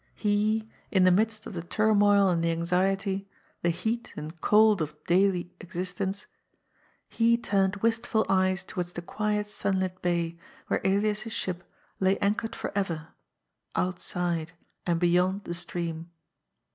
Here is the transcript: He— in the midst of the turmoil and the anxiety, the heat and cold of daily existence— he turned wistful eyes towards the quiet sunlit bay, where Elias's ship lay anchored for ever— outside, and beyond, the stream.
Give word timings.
He— 0.15 0.67
in 0.91 1.03
the 1.03 1.11
midst 1.11 1.45
of 1.45 1.53
the 1.53 1.61
turmoil 1.61 2.27
and 2.27 2.43
the 2.43 2.49
anxiety, 2.49 3.29
the 3.61 3.69
heat 3.69 4.11
and 4.17 4.41
cold 4.41 4.81
of 4.81 4.95
daily 5.05 5.53
existence— 5.59 6.25
he 7.07 7.37
turned 7.37 7.75
wistful 7.83 8.25
eyes 8.27 8.63
towards 8.63 8.93
the 8.93 9.03
quiet 9.03 9.45
sunlit 9.45 10.01
bay, 10.01 10.39
where 10.69 10.81
Elias's 10.83 11.33
ship 11.33 11.63
lay 11.99 12.17
anchored 12.17 12.55
for 12.55 12.75
ever— 12.75 13.09
outside, 13.85 14.53
and 14.87 14.99
beyond, 14.99 15.43
the 15.43 15.53
stream. 15.53 16.09